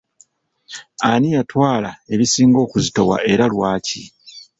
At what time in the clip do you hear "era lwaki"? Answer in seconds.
3.31-4.03